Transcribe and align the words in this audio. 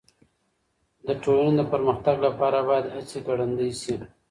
د 1.07 1.09
ټولني 1.23 1.53
د 1.59 1.61
پرمختګ 1.71 2.15
لپاره 2.27 2.57
بايد 2.67 2.85
هڅې 2.93 3.19
ګړندۍ 3.27 3.71
سي. 3.81 3.95